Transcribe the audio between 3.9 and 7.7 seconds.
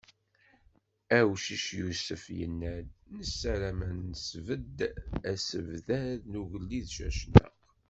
nesbedd asebddad n ugellid Cacnaq."